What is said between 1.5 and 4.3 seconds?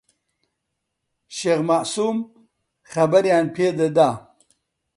مەعسووم خەبەریان پێدەدا.